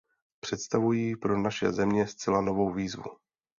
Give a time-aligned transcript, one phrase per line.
[0.39, 3.03] Představují pro naše země zcela novou výzvu.